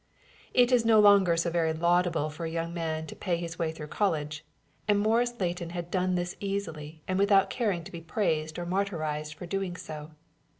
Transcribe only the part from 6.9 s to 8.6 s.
and without caring to be praised